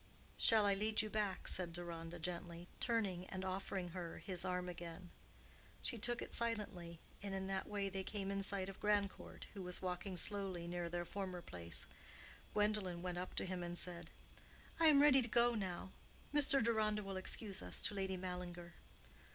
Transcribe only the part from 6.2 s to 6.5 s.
it